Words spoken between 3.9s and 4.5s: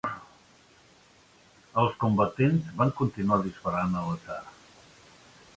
a l'atzar.